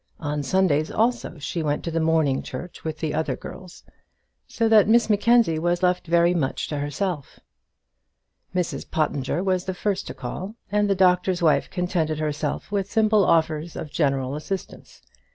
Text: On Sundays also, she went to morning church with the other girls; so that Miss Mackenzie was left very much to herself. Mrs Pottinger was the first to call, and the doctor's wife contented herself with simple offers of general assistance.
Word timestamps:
On 0.19 0.41
Sundays 0.41 0.89
also, 0.89 1.37
she 1.37 1.61
went 1.61 1.83
to 1.83 1.99
morning 1.99 2.41
church 2.41 2.83
with 2.83 2.97
the 2.97 3.13
other 3.13 3.35
girls; 3.35 3.83
so 4.47 4.67
that 4.67 4.87
Miss 4.87 5.11
Mackenzie 5.11 5.59
was 5.59 5.83
left 5.83 6.07
very 6.07 6.33
much 6.33 6.67
to 6.69 6.79
herself. 6.79 7.39
Mrs 8.55 8.89
Pottinger 8.89 9.43
was 9.43 9.65
the 9.65 9.75
first 9.75 10.07
to 10.07 10.15
call, 10.15 10.55
and 10.71 10.89
the 10.89 10.95
doctor's 10.95 11.43
wife 11.43 11.69
contented 11.69 12.17
herself 12.17 12.71
with 12.71 12.89
simple 12.89 13.23
offers 13.23 13.75
of 13.75 13.91
general 13.91 14.33
assistance. 14.33 15.03